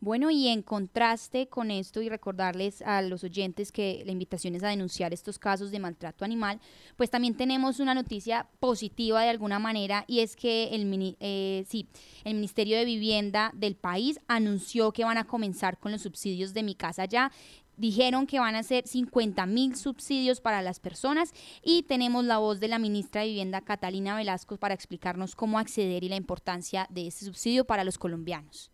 [0.00, 4.62] Bueno, y en contraste con esto y recordarles a los oyentes que la invitación es
[4.62, 6.60] a denunciar estos casos de maltrato animal,
[6.96, 11.88] pues también tenemos una noticia positiva de alguna manera y es que el, eh, sí,
[12.22, 16.62] el Ministerio de Vivienda del país anunció que van a comenzar con los subsidios de
[16.62, 17.32] Mi Casa Ya
[17.76, 22.60] dijeron que van a ser 50 mil subsidios para las personas y tenemos la voz
[22.60, 27.08] de la ministra de Vivienda Catalina Velasco para explicarnos cómo acceder y la importancia de
[27.08, 28.70] ese subsidio para los colombianos.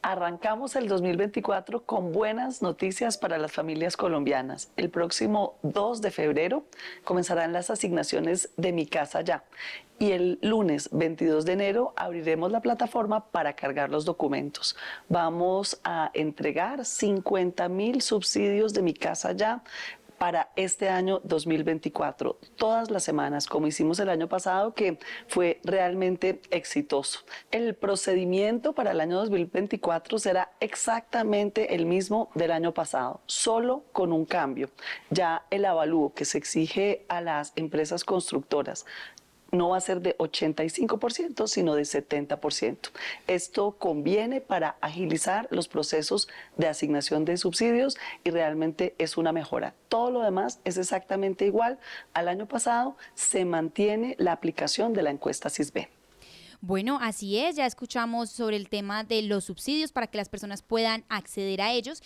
[0.00, 4.70] Arrancamos el 2024 con buenas noticias para las familias colombianas.
[4.76, 6.64] El próximo 2 de febrero
[7.02, 9.42] comenzarán las asignaciones de Mi Casa Ya
[9.98, 14.76] y el lunes 22 de enero abriremos la plataforma para cargar los documentos.
[15.08, 19.64] Vamos a entregar 50 mil subsidios de Mi Casa Ya
[20.18, 26.40] para este año 2024, todas las semanas, como hicimos el año pasado, que fue realmente
[26.50, 27.20] exitoso.
[27.50, 34.12] El procedimiento para el año 2024 será exactamente el mismo del año pasado, solo con
[34.12, 34.70] un cambio.
[35.10, 38.84] Ya el avalúo que se exige a las empresas constructoras
[39.50, 42.90] no va a ser de 85%, sino de 70%.
[43.26, 49.74] Esto conviene para agilizar los procesos de asignación de subsidios y realmente es una mejora.
[49.88, 51.78] Todo lo demás es exactamente igual.
[52.12, 55.88] Al año pasado se mantiene la aplicación de la encuesta CISB.
[56.60, 60.60] Bueno, así es, ya escuchamos sobre el tema de los subsidios para que las personas
[60.60, 62.02] puedan acceder a ellos